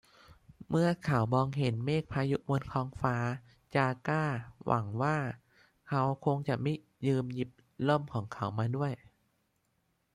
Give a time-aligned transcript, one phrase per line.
[0.69, 3.15] เมื่อเขามองเห็นเมฆพายุบนท้องฟ้า
[3.75, 4.23] จาก้า
[4.65, 5.17] หวังว่า
[5.87, 6.73] เขาคงจะไม่
[7.07, 7.49] ลืมหยิบ
[7.87, 8.91] ร่มของเขามาด้วย